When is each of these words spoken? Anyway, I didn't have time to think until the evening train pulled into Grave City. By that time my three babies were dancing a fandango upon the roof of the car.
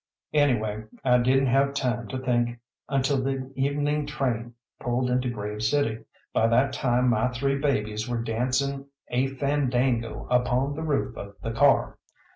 Anyway, 0.33 0.83
I 1.05 1.19
didn't 1.19 1.45
have 1.45 1.75
time 1.75 2.07
to 2.07 2.17
think 2.17 2.57
until 2.89 3.21
the 3.23 3.51
evening 3.55 4.07
train 4.07 4.55
pulled 4.79 5.11
into 5.11 5.29
Grave 5.29 5.61
City. 5.61 6.05
By 6.33 6.47
that 6.47 6.73
time 6.73 7.09
my 7.09 7.27
three 7.27 7.59
babies 7.59 8.09
were 8.09 8.23
dancing 8.23 8.87
a 9.11 9.27
fandango 9.27 10.25
upon 10.31 10.73
the 10.73 10.81
roof 10.81 11.15
of 11.15 11.35
the 11.43 11.51
car. 11.51 11.99